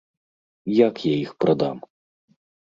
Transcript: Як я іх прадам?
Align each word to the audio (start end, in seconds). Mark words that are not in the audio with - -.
Як 0.87 0.95
я 1.11 1.13
іх 1.25 1.31
прадам? 1.45 1.77